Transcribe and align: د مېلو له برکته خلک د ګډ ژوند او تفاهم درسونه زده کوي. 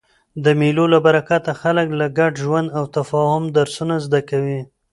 د 0.43 0.45
مېلو 0.59 0.85
له 0.93 0.99
برکته 1.05 1.51
خلک 1.61 1.87
د 2.01 2.03
ګډ 2.17 2.33
ژوند 2.43 2.67
او 2.77 2.83
تفاهم 2.95 3.43
درسونه 3.57 3.95
زده 4.05 4.21
کوي. 4.29 4.61